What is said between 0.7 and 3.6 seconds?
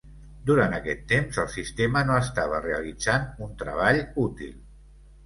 aquest temps, el sistema no estava realitzant un